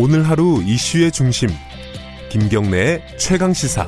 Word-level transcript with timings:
오늘 0.00 0.22
하루 0.22 0.62
이슈의 0.62 1.10
중심 1.10 1.48
김경래의 2.30 3.18
최강 3.18 3.52
시사. 3.52 3.84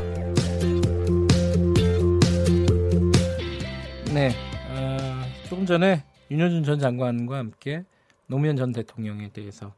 네, 4.12 4.32
어, 4.70 5.22
조금 5.48 5.64
전에 5.66 6.04
윤여준 6.28 6.64
전 6.64 6.80
장관과 6.80 7.38
함께 7.38 7.84
노무현 8.26 8.56
전 8.56 8.72
대통령에 8.72 9.28
대해서 9.28 9.72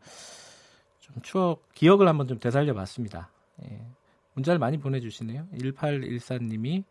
좀 1.01 1.17
추억 1.21 1.69
기억을 1.75 2.09
한번 2.09 2.27
좀 2.27 2.41
되살려 2.41 2.73
봤습니다. 2.73 3.31
예, 3.65 3.85
문자를 4.33 4.59
많이 4.59 4.79
보내주시네요. 4.79 5.49
1814님이 5.53 6.85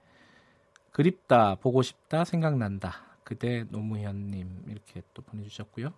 그립다, 0.92 1.56
보고 1.56 1.82
싶다, 1.82 2.26
생각난다. 2.26 3.18
그대 3.24 3.66
노무현님 3.70 4.66
이렇게 4.68 5.02
또 5.16 5.24
보내주셨고요. 5.24 5.92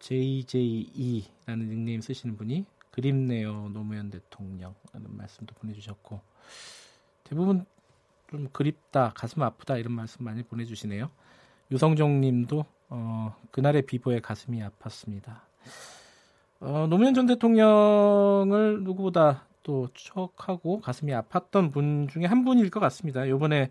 JJE라는 0.00 1.68
닉네임 1.68 2.00
쓰시는 2.00 2.36
분이 2.36 2.64
그립네요 2.90 3.70
노무현 3.72 4.10
대통령 4.10 4.74
라는 4.92 5.16
말씀도 5.16 5.54
보내주셨고 5.54 6.20
대부분 7.24 7.64
좀 8.30 8.48
그립다 8.52 9.12
가슴 9.14 9.42
아프다 9.42 9.76
이런 9.76 9.92
말씀 9.92 10.24
많이 10.24 10.42
보내주시네요. 10.42 11.10
유성종님도 11.70 12.64
어, 12.90 13.36
그날의 13.50 13.82
비보에 13.82 14.20
가슴이 14.20 14.60
아팠습니다. 14.60 15.40
어, 16.60 16.86
노무현 16.88 17.14
전 17.14 17.26
대통령을 17.26 18.82
누구보다 18.82 19.46
또 19.62 19.88
추억하고 19.94 20.80
가슴이 20.80 21.12
아팠던 21.12 21.72
분 21.72 22.08
중에 22.08 22.24
한 22.24 22.44
분일 22.44 22.70
것 22.70 22.80
같습니다. 22.80 23.24
이번에 23.24 23.70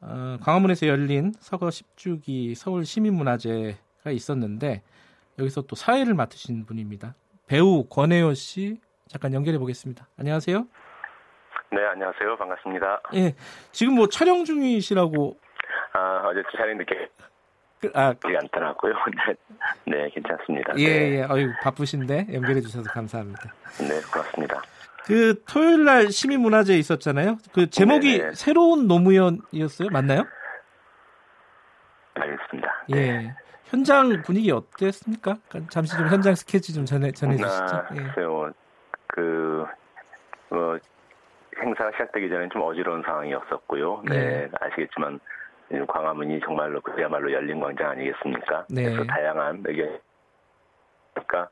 어, 0.00 0.36
광화문에서 0.40 0.86
열린 0.88 1.32
서거 1.38 1.68
10주기 1.68 2.54
서울 2.54 2.84
시민문화제가 2.84 4.10
있었는데 4.10 4.82
여기서 5.38 5.62
또 5.62 5.76
사회를 5.76 6.14
맡으신 6.14 6.66
분입니다. 6.66 7.14
배우 7.46 7.84
권혜요 7.88 8.34
씨 8.34 8.80
잠깐 9.08 9.34
연결해 9.34 9.58
보겠습니다. 9.58 10.08
안녕하세요. 10.18 10.66
네, 11.72 11.84
안녕하세요. 11.86 12.36
반갑습니다. 12.36 13.02
예, 13.14 13.34
지금 13.72 13.94
뭐 13.94 14.06
촬영 14.08 14.44
중이시라고. 14.44 15.36
아, 15.94 16.22
어제 16.26 16.42
촬영 16.56 16.76
늦게. 16.78 17.08
그, 17.80 17.90
아, 17.94 18.12
그게 18.14 18.36
않더라고요. 18.36 18.92
네, 19.86 19.96
네, 19.96 20.10
괜찮습니다. 20.10 20.74
예, 20.76 20.86
네. 20.86 21.18
예, 21.18 21.22
어유 21.22 21.52
바쁘신데 21.62 22.28
연결해 22.32 22.60
주셔서 22.60 22.88
감사합니다. 22.90 23.52
네, 23.80 24.00
고맙습니다. 24.12 24.62
그 25.04 25.42
토요일 25.48 25.84
날 25.84 26.10
시민문화제 26.10 26.76
있었잖아요. 26.78 27.38
그 27.52 27.68
제목이 27.68 28.18
네네. 28.18 28.34
새로운 28.34 28.86
노무현이었어요, 28.86 29.88
맞나요? 29.90 30.24
알겠습니다. 32.14 32.84
예. 32.90 32.94
네. 32.94 33.34
현장 33.72 34.20
분위기 34.22 34.52
어땠습니까? 34.52 35.38
잠시 35.70 35.96
좀 35.96 36.06
현장 36.06 36.34
스케치 36.34 36.74
좀 36.74 36.84
전해 36.84 37.10
전해주시죠. 37.10 37.76
아, 37.76 37.86
예. 37.96 38.02
글쎄요, 38.02 38.50
그 39.06 39.64
뭐, 40.50 40.78
행사가 41.58 41.90
시작되기 41.92 42.28
전에 42.28 42.50
좀 42.50 42.60
어지러운 42.62 43.02
상황이었었고요. 43.02 44.02
네, 44.10 44.46
네. 44.46 44.50
아시겠지만 44.60 45.18
광화문이 45.88 46.40
정말로 46.40 46.82
그야말로 46.82 47.32
열린 47.32 47.60
광장 47.60 47.92
아니겠습니까? 47.92 48.66
네. 48.68 48.82
그래서 48.82 49.04
다양한 49.04 49.62
의견, 49.64 49.98
그러니까 51.14 51.48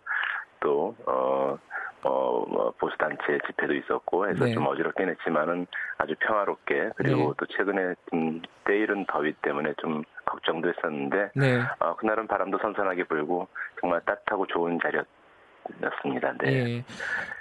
또 0.61 0.95
어. 1.07 1.59
어, 2.03 2.47
뭐, 2.49 2.73
보수 2.79 2.97
단체 2.97 3.39
집회도 3.47 3.75
있었고 3.75 4.27
해서 4.27 4.47
네. 4.47 4.55
좀 4.55 4.67
어지럽긴 4.67 5.11
했지만은 5.11 5.67
아주 5.99 6.15
평화롭게 6.19 6.93
그리고 6.97 7.29
네. 7.29 7.35
또 7.37 7.47
최근에 7.47 7.95
좀 8.09 8.41
때이른 8.65 9.05
더위 9.05 9.35
때문에 9.43 9.75
좀 9.77 10.03
걱정도 10.31 10.69
했었는데 10.69 11.31
네. 11.35 11.61
어, 11.81 11.95
그날은 11.97 12.27
바람도 12.27 12.59
선선하게 12.59 13.05
불고 13.05 13.49
정말 13.81 14.01
따뜻하고 14.07 14.47
좋은 14.47 14.79
자리였습니다. 14.83 16.33
네. 16.43 16.65
네. 16.65 16.85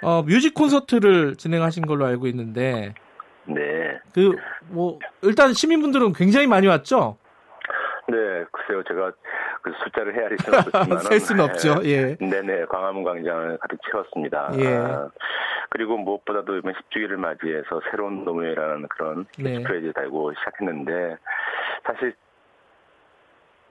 어, 0.02 0.22
뮤직 0.22 0.54
콘서트를 0.54 1.36
진행하신 1.36 1.86
걸로 1.86 2.04
알고 2.06 2.26
있는데 2.26 2.94
네. 3.46 3.98
그 4.14 4.32
뭐 4.68 4.98
일단 5.22 5.52
시민분들은 5.52 6.12
굉장히 6.12 6.46
많이 6.46 6.66
왔죠? 6.68 7.16
네, 8.08 8.16
글쎄요, 8.52 8.82
제가 8.84 9.12
그 9.62 9.72
숫자를 9.84 10.14
헤아릴 10.16 10.36
수는 10.42 10.58
없지만 10.58 10.98
셀 10.98 11.20
수는 11.20 11.44
없죠. 11.44 11.76
예. 11.84 12.16
네네, 12.16 12.64
광화문 12.66 13.04
광장을 13.04 13.58
가득 13.58 13.78
채웠습니다. 13.90 14.50
예. 14.58 14.66
아, 14.76 15.08
그리고 15.70 15.96
무엇보다도 15.98 16.56
이번 16.56 16.72
10주기를 16.74 17.16
맞이해서 17.16 17.80
새로운 17.90 18.24
노무현이라는 18.24 18.88
그런 18.88 19.26
네. 19.38 19.52
캐치프레이즈 19.58 19.92
달고 19.92 20.32
시작했는데 20.34 21.16
사실 21.84 22.14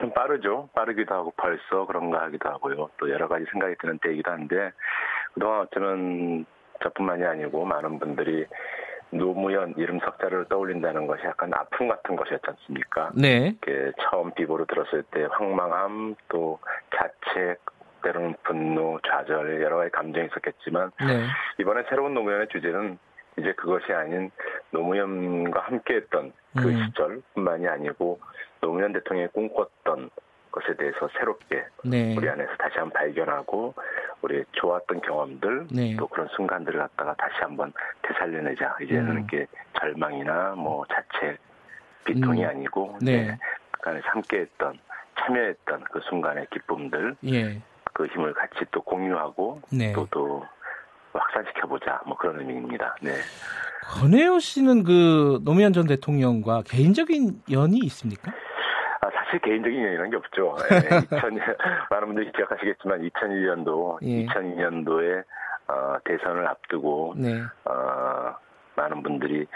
좀 0.00 0.12
빠르죠. 0.12 0.68
빠르기도 0.74 1.14
하고 1.14 1.32
벌써 1.36 1.86
그런가 1.86 2.22
하기도 2.22 2.48
하고요. 2.48 2.90
또 2.96 3.10
여러 3.10 3.28
가지 3.28 3.44
생각이 3.52 3.76
드는 3.80 3.98
때이기도 3.98 4.30
한데 4.30 4.72
그동안 5.34 5.60
어쩌면 5.60 6.46
저뿐만이 6.82 7.24
아니고 7.24 7.64
많은 7.64 7.98
분들이 7.98 8.46
노무현 9.10 9.74
이름 9.76 9.98
석자를 10.00 10.46
떠올린다는 10.48 11.06
것이 11.06 11.24
약간 11.24 11.52
아픔 11.52 11.88
같은 11.88 12.16
것이었지 12.16 12.44
않습니까? 12.46 13.10
네. 13.14 13.56
이렇게 13.62 13.92
처음 14.00 14.32
비보로 14.32 14.66
들었을 14.66 15.02
때 15.10 15.26
황망함 15.30 16.14
또 16.28 16.58
자책 16.96 17.60
때로는 18.02 18.36
분노, 18.44 18.98
좌절 19.06 19.60
여러 19.62 19.76
가지 19.76 19.90
감정이 19.90 20.26
있었겠지만 20.26 20.90
네. 21.06 21.26
이번에 21.58 21.82
새로운 21.90 22.14
노무현의 22.14 22.48
주제는 22.48 22.98
이제 23.38 23.52
그것이 23.52 23.92
아닌 23.92 24.30
노무현과 24.72 25.60
함께했던 25.60 26.32
그 26.56 26.68
음. 26.68 26.84
시절뿐만이 26.84 27.68
아니고 27.68 28.20
노무현 28.60 28.92
대통령이 28.92 29.28
꿈꿨던 29.32 30.10
것에 30.52 30.74
대해서 30.76 31.08
새롭게 31.16 31.64
네. 31.84 32.16
우리 32.16 32.28
안에서 32.28 32.50
다시 32.56 32.78
한번 32.78 32.92
발견하고 32.92 33.74
우리 34.22 34.44
좋았던 34.52 35.00
경험들 35.02 35.68
네. 35.72 35.96
또 35.96 36.06
그런 36.08 36.28
순간들을 36.28 36.78
갖다가 36.78 37.14
다시 37.14 37.34
한번 37.40 37.72
되살려내자 38.02 38.76
이제는 38.82 39.10
음. 39.10 39.16
이렇게 39.18 39.46
절망이나 39.78 40.54
뭐 40.56 40.84
자체 40.88 41.36
비통이 42.04 42.44
음. 42.44 42.48
아니고 42.48 42.98
네. 43.00 43.28
네. 43.28 43.38
그 43.70 43.90
안에서 43.90 44.08
함께했던 44.08 44.78
참여했던 45.20 45.84
그 45.84 46.00
순간의 46.08 46.46
기쁨들 46.50 47.16
예. 47.26 47.60
그 47.92 48.06
힘을 48.06 48.32
같이 48.34 48.64
또 48.70 48.82
공유하고 48.82 49.62
네. 49.72 49.92
또또 49.92 50.08
또 50.10 50.46
확산시켜보자 51.12 52.02
뭐 52.06 52.16
그런 52.16 52.40
의미입니다. 52.40 52.96
네. 53.02 53.12
권혜요 53.98 54.38
씨는 54.38 54.84
그 54.84 55.40
노무현 55.44 55.72
전 55.72 55.86
대통령과 55.86 56.62
개인적인 56.66 57.42
연이 57.50 57.78
있습니까? 57.78 58.32
사실 59.30 59.40
개인적인 59.40 59.78
인연이라는 59.78 60.10
게 60.10 60.16
없죠. 60.16 60.56
네, 60.70 60.98
2000, 61.04 61.38
많은 61.90 62.06
분들이 62.08 62.32
기억하시겠지만 62.32 63.08
2001년도, 63.08 63.98
예. 64.02 64.26
2002년도에 64.26 65.24
어, 65.68 65.96
대선을 66.04 66.46
앞두고 66.48 67.14
네. 67.16 67.42
어, 67.64 68.34
많은 68.74 69.02
분들이 69.02 69.46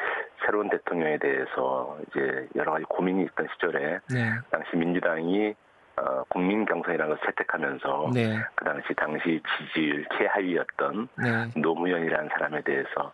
새로운 0.45 0.69
대통령에 0.71 1.19
대해서 1.19 1.99
이제 2.09 2.49
여러 2.55 2.72
가지 2.72 2.84
고민이 2.84 3.25
있던 3.25 3.49
시절에 3.55 3.99
네. 4.11 4.33
당시 4.51 4.77
민주당이 4.77 5.55
어, 5.97 6.25
국민 6.28 6.65
경선이라는 6.65 7.15
것을 7.15 7.27
채택하면서 7.27 8.11
네. 8.15 8.39
그 8.55 8.65
당시 8.65 8.95
당시 8.95 9.41
지지율 9.59 10.05
최하위였던 10.16 11.09
네. 11.16 11.61
노무현이라는 11.61 12.28
사람에 12.31 12.62
대해서 12.62 13.12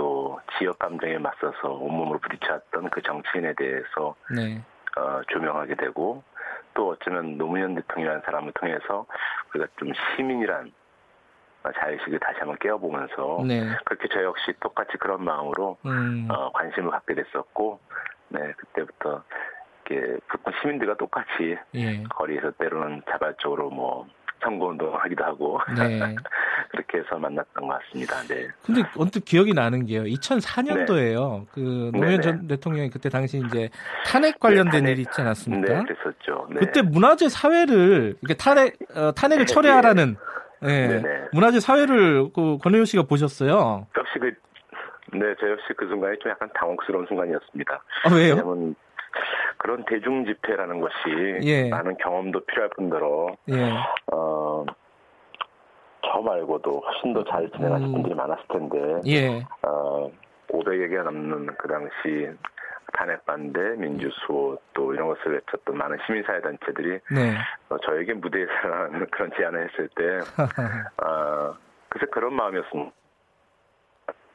또 0.00 0.40
지역 0.56 0.78
감정에 0.78 1.18
맞서서 1.18 1.68
온몸으로 1.68 2.18
부딪혔던 2.20 2.88
그 2.88 3.02
정치인에 3.02 3.52
대해서 3.52 4.14
네. 4.34 4.64
어, 4.96 5.20
조명하게 5.28 5.74
되고 5.74 6.22
또 6.72 6.88
어쩌면 6.88 7.36
노무현 7.36 7.74
대통령이라는 7.74 8.22
사람을 8.24 8.52
통해서 8.54 9.04
우리가 9.50 9.70
좀 9.78 9.92
시민이란 10.16 10.72
자의식을 11.74 12.18
다시 12.18 12.38
한번 12.38 12.56
깨워보면서 12.60 13.44
네. 13.46 13.76
그렇게 13.84 14.08
저 14.10 14.22
역시 14.22 14.54
똑같이 14.60 14.96
그런 14.96 15.22
마음으로 15.22 15.76
음. 15.84 16.26
어, 16.30 16.50
관심을 16.52 16.90
갖게 16.90 17.14
됐었고 17.14 17.78
네 18.28 18.54
그때부터 18.56 19.22
이렇게 19.84 20.18
시민들과 20.62 20.94
똑같이 20.96 21.58
예. 21.74 22.02
거리에서 22.04 22.52
때로는 22.52 23.02
자발적으로 23.10 23.68
뭐 23.68 24.06
선거운동을 24.42 24.98
하기도 25.04 25.24
하고 25.24 25.60
네. 25.76 26.00
그렇게 26.70 26.98
해서 26.98 27.18
만났던 27.18 27.66
것 27.66 27.78
같습니다. 27.80 28.20
네. 28.28 28.48
근데 28.64 28.82
언뜻 28.96 29.24
기억이 29.24 29.52
나는 29.52 29.86
게요. 29.86 30.02
2004년도에요. 30.04 31.40
네. 31.40 31.46
그 31.52 31.90
노무현 31.92 32.22
전 32.22 32.46
대통령이 32.46 32.90
그때 32.90 33.08
당시 33.08 33.42
이제 33.44 33.70
탄핵 34.06 34.38
관련된 34.38 34.84
네, 34.84 34.92
일이 34.92 35.02
있지 35.02 35.20
않았습니까? 35.20 35.72
네, 35.72 35.82
그랬었죠. 35.82 36.46
네. 36.50 36.60
그때 36.60 36.82
문화재 36.82 37.28
사회를 37.28 38.16
이렇게 38.20 38.34
탄핵 38.34 38.76
어, 38.94 39.12
탄핵을 39.12 39.46
네, 39.46 39.52
철회하라는 39.52 40.16
네. 40.62 41.02
문화재 41.32 41.58
사회를 41.58 42.30
그 42.32 42.58
권혜호 42.58 42.84
씨가 42.84 43.04
보셨어요. 43.04 43.86
역시 43.96 44.18
그 44.20 44.32
네, 45.18 45.34
저 45.40 45.50
역시 45.50 45.66
그 45.76 45.88
순간이 45.88 46.18
좀 46.20 46.30
약간 46.30 46.48
당혹스러운 46.54 47.06
순간이었습니다. 47.06 47.82
아, 48.04 48.14
왜요? 48.14 48.34
왜냐면 48.34 48.76
그런 49.56 49.84
대중 49.86 50.24
집회라는 50.24 50.80
것이 50.80 50.94
예. 51.42 51.68
많은 51.68 51.96
경험도 51.98 52.40
필요할 52.46 52.70
뿐더러 52.76 53.36
예. 53.50 53.72
어, 54.12 54.64
저 56.10 56.20
말고도 56.20 56.80
훨씬 56.80 57.12
더 57.14 57.22
잘 57.24 57.48
진행하실 57.50 57.86
음. 57.88 57.92
분들이 57.92 58.14
많았을 58.14 58.44
텐데 58.48 59.00
예. 59.06 59.46
어, 59.62 60.10
500여 60.48 60.90
개 60.90 60.96
넘는 60.98 61.46
그 61.58 61.68
당시 61.68 62.28
탄핵 62.92 63.24
반대, 63.24 63.60
민주수호 63.76 64.58
또 64.74 64.92
이런 64.92 65.06
것을 65.08 65.34
외쳤던 65.34 65.76
많은 65.76 65.96
시민사회 66.06 66.40
단체들이 66.40 66.98
네. 67.14 67.36
어, 67.68 67.78
저에게 67.78 68.14
무대에서 68.14 68.50
그런 69.12 69.30
제안을 69.36 69.68
했을 69.68 69.88
때 69.94 70.18
어, 71.06 71.54
그래서 71.88 72.10
그런 72.10 72.34
마음이었습니다. 72.34 72.90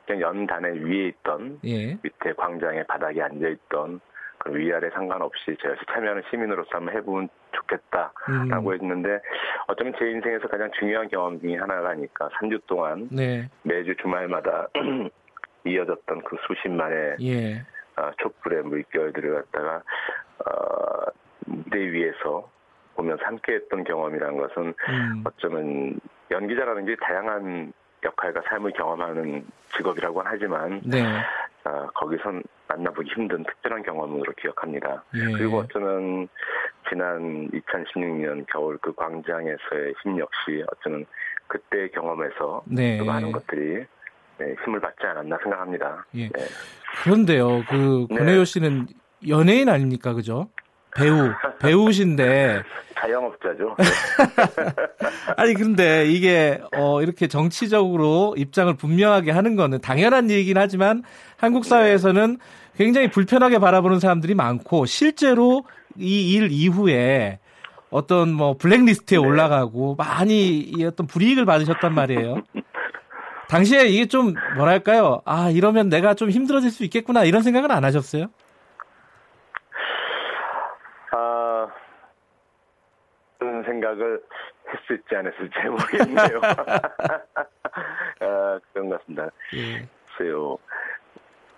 그냥 0.06 0.22
연단에 0.22 0.70
위에 0.70 1.08
있던 1.08 1.60
예. 1.66 1.98
밑에 2.02 2.34
광장에 2.38 2.84
바닥에 2.84 3.22
앉아 3.22 3.48
있던 3.48 4.00
그 4.46 4.56
위아래 4.56 4.90
상관없이 4.92 5.58
제가 5.60 5.76
참여하는 5.92 6.24
시민으로서 6.30 6.70
한번 6.72 6.96
해보면 6.96 7.30
좋겠다라고 7.52 8.70
음. 8.70 8.74
했는데 8.74 9.20
어쩌면 9.68 9.94
제 9.98 10.10
인생에서 10.10 10.48
가장 10.48 10.70
중요한 10.80 11.10
경험 11.10 11.42
중에 11.42 11.58
하나가니까 11.58 12.30
3주 12.30 12.62
동안 12.68 13.10
네. 13.12 13.50
매주 13.64 13.96
주말마다 13.98 14.68
이어졌던 15.66 16.22
그 16.24 16.38
수십만의 16.48 17.16
예. 17.22 17.66
어, 17.98 18.12
촛불의 18.22 18.64
물결들을 18.64 19.34
갖다가 19.34 19.82
어, 20.46 21.12
무대 21.48 21.80
위에서 21.80 22.48
보면서 22.96 23.26
함께했던 23.26 23.84
경험이라는 23.84 24.38
것은 24.38 24.74
음. 24.90 25.24
어쩌면 25.26 26.00
연기자라는 26.30 26.86
게 26.86 26.96
다양한 26.98 27.74
역할과 28.04 28.42
삶을 28.48 28.72
경험하는 28.74 29.46
직업이라고 29.76 30.22
하지만 30.24 30.82
네. 30.86 31.04
어, 31.66 31.88
거기선 31.96 32.44
만나보기 32.68 33.10
힘든 33.16 33.44
특별한 33.44 33.84
경험으로 33.84 34.32
기억합니다. 34.40 35.04
예. 35.16 35.32
그리고 35.32 35.58
어쩌면 35.60 36.28
지난 36.88 37.50
2016년 37.50 38.46
겨울 38.52 38.78
그 38.78 38.94
광장에서의 38.94 39.94
힘 40.04 40.20
역시 40.20 40.64
어쩌면 40.72 41.06
그때 41.48 41.90
경험에서 41.90 42.64
네. 42.66 43.02
많은 43.04 43.32
것들이 43.32 43.86
네, 44.38 44.56
힘을 44.64 44.80
받지 44.80 45.06
않았나 45.06 45.38
생각합니다. 45.42 46.06
예. 46.16 46.30
네. 46.30 46.46
그런데요, 47.04 47.64
그 47.68 48.08
네. 48.10 48.18
권혜요 48.18 48.46
씨는 48.46 48.88
연예인 49.28 49.70
아닙니까, 49.70 50.14
그죠? 50.14 50.50
배우, 50.96 51.32
배우신데. 51.60 52.64
자영업자죠. 53.00 53.76
아니, 55.38 55.54
근데 55.54 56.06
이게, 56.08 56.62
어, 56.76 57.02
이렇게 57.02 57.28
정치적으로 57.28 58.34
입장을 58.38 58.74
분명하게 58.76 59.32
하는 59.32 59.56
거는 59.56 59.82
당연한 59.82 60.30
얘기긴 60.32 60.58
하지만 60.58 61.04
한국 61.38 61.66
사회에서는 61.66 62.38
굉장히 62.78 63.10
불편하게 63.10 63.60
바라보는 63.60 64.00
사람들이 64.00 64.34
많고 64.36 64.86
실제로 64.86 65.64
이 65.98 66.36
일 66.36 66.52
이후에 66.52 67.40
어떤 67.90 68.34
뭐 68.34 68.58
블랙리스트에 68.58 69.18
네. 69.18 69.24
올라가고 69.26 69.96
많이 69.96 70.74
어떤 70.86 71.08
불이익을 71.08 71.46
받으셨단 71.46 71.94
말이에요. 71.94 72.42
당시에 73.48 73.86
이게 73.88 74.06
좀 74.08 74.34
뭐랄까요? 74.58 75.22
아, 75.24 75.50
이러면 75.52 75.88
내가 75.90 76.14
좀 76.14 76.30
힘들어질 76.30 76.72
수 76.72 76.84
있겠구나 76.84 77.24
이런 77.24 77.44
생각은 77.44 77.72
안 77.72 77.86
하셨어요? 77.86 78.26
생각을 83.86 84.22
했을지 84.74 85.16
안 85.16 85.28
했을지 85.28 85.60
모르겠네요. 85.70 86.42
아, 88.20 88.60
그런 88.74 88.90
것 88.90 89.00
같습니다. 89.00 89.30
예. 89.54 89.88
글쎄요. 90.18 90.58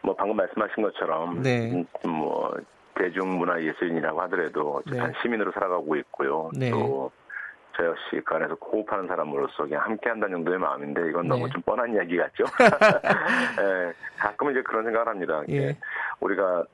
뭐 0.02 0.16
방금 0.16 0.36
말씀하신 0.36 0.84
것처럼 0.84 1.42
네. 1.42 1.72
음, 1.72 2.10
뭐 2.10 2.54
대중문화 2.96 3.62
예술인이라고 3.62 4.22
하더라도 4.24 4.76
어쨌든 4.78 5.08
네. 5.08 5.14
시민으로 5.22 5.52
살아가고 5.52 5.96
있고요. 5.98 6.52
네. 6.58 6.72
또저 6.72 7.86
역시 7.86 8.22
그 8.26 8.36
안에서 8.36 8.56
호흡하는 8.56 9.08
사람으로서 9.08 9.64
그냥 9.64 9.84
함께 9.84 10.10
한다는 10.10 10.38
정도의 10.38 10.60
마음인데 10.60 11.10
이건 11.10 11.28
너무 11.28 11.46
네. 11.46 11.54
좀 11.54 11.62
뻔한 11.62 11.94
이야기 11.94 12.18
같죠. 12.18 12.44
예, 13.62 13.94
가끔은 14.18 14.54
이제 14.54 14.62
그런 14.64 14.84
생각을 14.84 15.08
합니다. 15.08 15.44
예. 15.50 15.78
우리가 16.20 16.66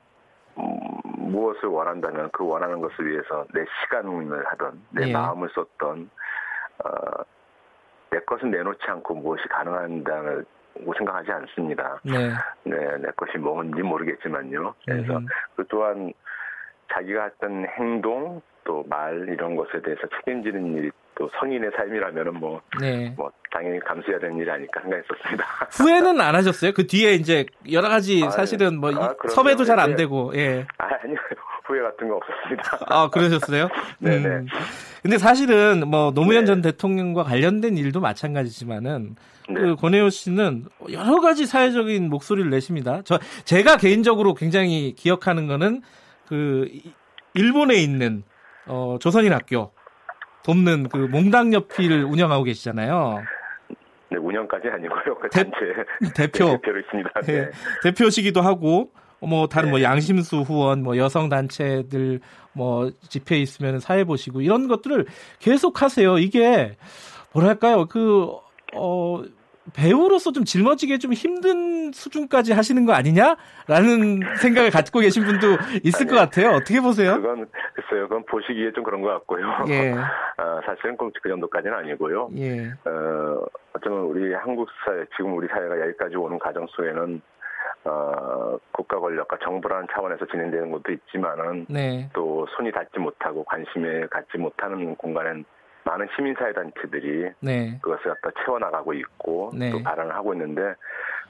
음, 0.58 1.03
무엇을 1.24 1.68
원한다면 1.68 2.30
그 2.32 2.46
원하는 2.46 2.80
것을 2.80 3.06
위해서 3.06 3.44
내 3.52 3.64
시간을 3.82 4.44
하던 4.46 4.82
내 4.90 5.08
예. 5.08 5.12
마음을 5.12 5.48
썼던 5.54 6.10
어, 6.84 6.88
내 8.10 8.20
것은 8.20 8.50
내놓지 8.50 8.80
않고 8.86 9.14
무엇이 9.14 9.42
가능한다고 9.48 10.94
생각하지 10.96 11.32
않습니다. 11.32 12.00
네. 12.04 12.30
네, 12.64 12.96
내 12.98 13.08
것이 13.16 13.38
뭔지 13.38 13.82
모르겠지만요. 13.82 14.74
그래서 14.84 15.18
음. 15.18 15.26
그 15.56 15.64
또한 15.68 16.12
자기가 16.92 17.24
했던 17.24 17.66
행동 17.78 18.40
또 18.64 18.82
말 18.88 19.28
이런 19.28 19.56
것에 19.56 19.80
대해서 19.82 20.02
책임지는 20.08 20.74
일이 20.74 20.90
또 21.16 21.30
성인의 21.38 21.70
삶이라면은 21.76 22.34
뭐, 22.34 22.60
네. 22.80 23.12
뭐 23.16 23.30
당연히 23.50 23.78
감수해야 23.80 24.18
되는 24.18 24.36
일이 24.36 24.50
아닐까 24.50 24.80
생각했었습니다. 24.80 25.44
후회는 25.70 26.20
안 26.20 26.34
하셨어요? 26.34 26.72
그 26.72 26.86
뒤에 26.86 27.14
이제 27.14 27.46
여러 27.70 27.88
가지 27.88 28.22
아, 28.24 28.30
사실은 28.30 28.78
뭐 28.80 28.90
아, 28.94 29.14
섭외도 29.28 29.64
잘 29.64 29.78
안 29.78 29.96
되고, 29.96 30.32
예. 30.34 30.66
아, 30.78 30.88
아니요. 31.02 31.16
후회 31.66 31.80
같은 31.80 32.08
거 32.08 32.16
없었습니다. 32.16 32.78
아, 32.88 33.08
그러셨어요? 33.08 33.68
네네. 33.98 34.26
음. 34.28 34.46
근데 35.02 35.18
사실은 35.18 35.88
뭐 35.88 36.12
노무현 36.12 36.44
네. 36.44 36.46
전 36.46 36.60
대통령과 36.62 37.22
관련된 37.24 37.76
일도 37.78 38.00
마찬가지지만은 38.00 39.16
네. 39.48 39.54
그 39.54 39.76
권혜호 39.76 40.10
씨는 40.10 40.66
여러 40.92 41.20
가지 41.20 41.46
사회적인 41.46 42.08
목소리를 42.10 42.50
내십니다. 42.50 43.00
저 43.04 43.18
제가 43.44 43.76
개인적으로 43.78 44.34
굉장히 44.34 44.94
기억하는 44.94 45.46
거는 45.46 45.82
그 46.28 46.68
일본에 47.34 47.76
있는 47.76 48.24
어 48.66 48.96
조선인 49.00 49.32
학교 49.32 49.72
돕는 50.44 50.88
그 50.88 50.96
몽당 50.96 51.52
옆필 51.52 52.04
운영하고 52.04 52.44
계시잖아요. 52.44 53.22
네, 54.10 54.18
운영까지 54.18 54.68
아니고요. 54.68 55.18
그 55.20 55.28
단체 55.30 55.50
대표 56.14 56.44
네, 56.44 56.52
대표로 56.56 56.80
있습니다. 56.80 57.20
네. 57.22 57.32
네. 57.32 57.50
대표시기도 57.82 58.40
하고 58.40 58.90
뭐 59.20 59.48
다른 59.48 59.70
뭐 59.70 59.78
네. 59.78 59.84
양심수 59.84 60.42
후원, 60.42 60.82
뭐 60.82 60.96
여성 60.96 61.28
단체들 61.28 62.20
뭐 62.52 62.90
집회 63.08 63.38
있으면 63.38 63.80
사회 63.80 64.04
보시고 64.04 64.42
이런 64.42 64.68
것들을 64.68 65.06
계속 65.38 65.82
하세요. 65.82 66.18
이게 66.18 66.76
뭐랄까요? 67.32 67.86
그 67.86 68.44
어 68.74 69.22
배우로서 69.72 70.32
좀 70.32 70.44
짊어지게 70.44 70.98
좀 70.98 71.12
힘든 71.12 71.90
수준까지 71.92 72.52
하시는 72.52 72.84
거 72.84 72.92
아니냐라는 72.92 74.20
생각을 74.36 74.70
갖고 74.70 75.00
계신 75.00 75.24
분도 75.24 75.56
있을 75.82 76.02
아니, 76.02 76.10
것 76.10 76.16
같아요. 76.16 76.50
어떻게 76.50 76.80
보세요? 76.80 77.14
그건 77.16 77.48
글쎄요. 77.74 78.08
그건 78.08 78.24
보시기에 78.26 78.72
좀 78.72 78.84
그런 78.84 79.00
것 79.00 79.08
같고요. 79.08 79.46
예. 79.68 79.92
어, 79.92 80.60
사실은 80.66 80.96
꼭 80.96 81.14
그 81.24 81.28
정도까지는 81.30 81.74
아니고요. 81.74 82.28
예. 82.36 82.68
어, 82.84 83.46
어쩌면 83.72 84.00
우리 84.02 84.34
한국 84.34 84.68
사회, 84.84 85.06
지금 85.16 85.34
우리 85.36 85.48
사회가 85.48 85.80
여기까지 85.80 86.16
오는 86.16 86.38
과정 86.38 86.66
속에는 86.66 87.22
어, 87.86 88.58
국가 88.72 88.98
권력과 88.98 89.38
정부라는 89.42 89.86
차원에서 89.92 90.26
진행되는 90.26 90.70
것도 90.70 90.92
있지만은 90.92 91.64
네. 91.68 92.10
또 92.12 92.46
손이 92.56 92.72
닿지 92.72 92.98
못하고 92.98 93.44
관심에 93.44 94.06
갖지 94.08 94.36
못하는 94.36 94.94
공간엔 94.96 95.44
많은 95.84 96.08
시민사회단체들이 96.16 97.30
네. 97.40 97.78
그것을 97.82 98.14
갖다 98.14 98.30
채워나가고 98.44 98.94
있고 98.94 99.50
네. 99.54 99.70
또 99.70 99.82
발언을 99.82 100.14
하고 100.14 100.32
있는데 100.34 100.74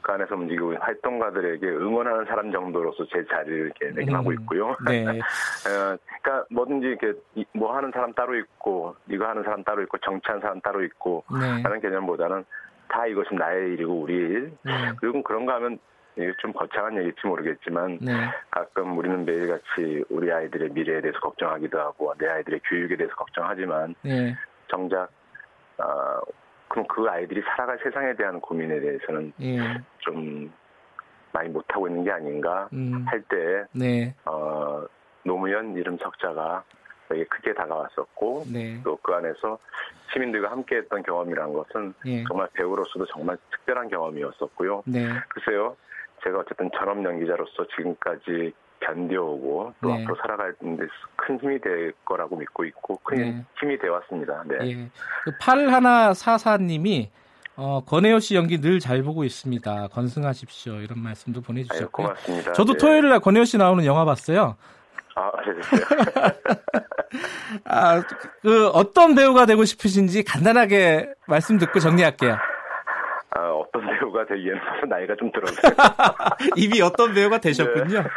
그 0.00 0.12
안에서 0.12 0.34
움직이고 0.34 0.74
활동가들에게 0.78 1.66
응원하는 1.66 2.26
사람 2.26 2.52
정도로서 2.52 3.06
제 3.06 3.24
자리를 3.24 3.72
이렇게 3.78 3.90
내임하고 3.90 4.30
음. 4.30 4.34
있고요. 4.34 4.76
네. 4.86 5.06
어, 5.06 5.96
그러니까 6.22 6.46
뭐든지 6.50 6.86
이렇게 6.86 7.18
뭐 7.52 7.74
하는 7.74 7.90
사람 7.92 8.12
따로 8.12 8.36
있고 8.36 8.94
이거 9.08 9.26
하는 9.26 9.42
사람 9.42 9.64
따로 9.64 9.82
있고 9.82 9.98
정치하는 9.98 10.40
사람 10.42 10.60
따로 10.60 10.82
있고 10.84 11.24
네. 11.32 11.62
하는 11.62 11.80
개념보다는 11.80 12.44
다 12.88 13.06
이것이 13.06 13.34
나의 13.34 13.72
일이고 13.72 14.02
우리 14.02 14.14
일. 14.14 14.52
네. 14.62 14.72
그리고 15.00 15.22
그런가 15.22 15.54
하면 15.54 15.78
이게 16.16 16.32
좀 16.40 16.52
거창한 16.52 16.96
얘기일지 16.98 17.26
모르겠지만 17.26 17.98
네. 18.00 18.12
가끔 18.50 18.96
우리는 18.96 19.24
매일같이 19.24 20.04
우리 20.08 20.30
아이들의 20.32 20.70
미래에 20.70 21.00
대해서 21.00 21.18
걱정하기도 21.20 21.78
하고 21.78 22.14
내 22.18 22.28
아이들의 22.28 22.60
교육에 22.68 22.96
대해서 22.96 23.14
걱정하지만 23.16 23.94
네. 24.02 24.34
정작 24.68 25.08
어, 25.78 26.20
그럼 26.68 26.86
그 26.88 27.06
아이들이 27.08 27.42
살아갈 27.42 27.78
세상에 27.82 28.14
대한 28.14 28.40
고민에 28.40 28.80
대해서는 28.80 29.32
예. 29.40 29.58
좀 29.98 30.52
많이 31.32 31.48
못하고 31.48 31.88
있는 31.88 32.04
게 32.04 32.12
아닌가 32.12 32.68
음. 32.72 33.04
할때 33.06 33.64
네. 33.72 34.14
어, 34.24 34.84
노무현 35.24 35.76
이름 35.76 35.98
석자가 35.98 36.62
되게 37.08 37.24
크게 37.24 37.54
다가왔었고 37.54 38.44
네. 38.52 38.80
또그 38.82 39.12
안에서 39.12 39.58
시민들과 40.12 40.50
함께했던 40.50 41.02
경험이란 41.02 41.52
것은 41.52 41.94
예. 42.06 42.24
정말 42.24 42.48
배우로서도 42.54 43.06
정말 43.06 43.36
특별한 43.50 43.88
경험이었었고요. 43.88 44.84
네. 44.86 45.08
글쎄요, 45.28 45.76
제가 46.24 46.38
어쨌든 46.40 46.70
전업 46.76 47.02
연기자로서 47.04 47.66
지금까지 47.76 48.52
견뎌오고 48.80 49.74
또 49.80 49.88
네. 49.88 50.02
앞으로 50.02 50.16
살아갈 50.20 50.54
데큰 50.58 51.38
힘이 51.40 51.60
될 51.60 51.92
거라고 52.04 52.36
믿고 52.36 52.64
있고 52.64 52.96
큰 53.04 53.16
네. 53.16 53.44
힘이 53.60 53.78
되어 53.78 53.92
왔습니다. 53.92 54.42
네. 54.46 54.56
예. 54.62 54.90
그 55.24 55.30
8144님이 55.38 57.08
어, 57.56 57.82
권혜호 57.86 58.18
씨 58.18 58.34
연기 58.34 58.60
늘 58.60 58.80
잘 58.80 59.02
보고 59.02 59.24
있습니다. 59.24 59.88
건승하십시오. 59.88 60.74
이런 60.80 60.98
말씀도 60.98 61.40
보내주셨고. 61.40 62.02
고맙습니다. 62.02 62.52
저도 62.52 62.72
네. 62.72 62.78
토요일 62.78 63.08
날 63.08 63.20
권혜호 63.20 63.44
씨 63.44 63.56
나오는 63.56 63.84
영화 63.84 64.04
봤어요. 64.04 64.56
아, 65.14 65.30
네. 65.46 65.60
아, 67.64 68.02
그 68.42 68.68
어떤 68.70 69.14
배우가 69.14 69.46
되고 69.46 69.64
싶으신지 69.64 70.24
간단하게 70.24 71.14
말씀 71.28 71.56
듣고 71.58 71.78
정리할게요. 71.78 72.36
아, 73.74 73.78
어떤 73.78 73.86
배우가 73.86 74.24
되기에는 74.26 74.60
나이가 74.88 75.16
좀 75.16 75.30
들어서 75.32 75.54
이미 76.56 76.80
어떤 76.80 77.12
배우가 77.12 77.38
되셨군요. 77.38 78.02
네. 78.02 78.08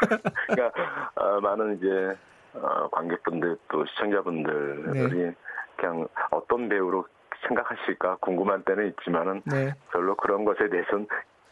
그러니까 0.48 1.12
어, 1.16 1.42
많은 1.42 1.78
이제 1.78 2.18
어, 2.54 2.90
관객분들 2.92 3.58
또 3.70 3.86
시청자분들이 3.86 5.16
네. 5.18 5.36
그냥 5.76 6.08
어떤 6.32 6.70
배우로 6.70 7.06
생각하실까 7.48 8.18
궁금한 8.22 8.64
때는 8.64 8.90
있지만은 8.90 9.42
네. 9.46 9.74
별로 9.92 10.16
그런 10.16 10.46
것에 10.46 10.70
대해서는 10.70 11.08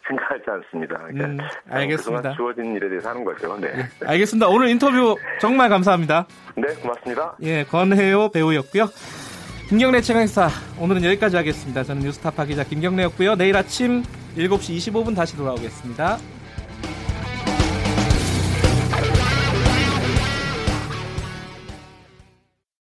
생각하지 0.07 0.43
않습니다. 0.47 0.97
그러니까 0.97 1.25
음, 1.25 1.37
알겠습니다. 1.69 2.33
주어진 2.33 2.75
일에 2.75 2.89
대해서 2.89 3.09
하는 3.09 3.23
거죠. 3.23 3.57
네. 3.57 3.71
예, 3.75 4.07
알겠습니다. 4.07 4.47
오늘 4.47 4.69
인터뷰 4.69 5.17
정말 5.39 5.69
감사합니다. 5.69 6.27
네, 6.55 6.67
고맙습니다. 6.75 7.35
예, 7.41 7.63
권혜호 7.63 8.29
배우였고요. 8.31 8.85
김경래 9.75 9.99
최강사 9.99 10.49
오늘은 10.79 11.03
여기까지 11.03 11.35
하겠습니다. 11.35 11.83
저는 11.83 12.01
뉴스타파 12.03 12.45
기자 12.45 12.63
김경래였고요. 12.63 13.35
내일 13.35 13.57
아침 13.57 14.03
7시 14.37 14.77
25분 14.77 15.13
다시 15.13 15.35
돌아오겠습니다. 15.35 16.17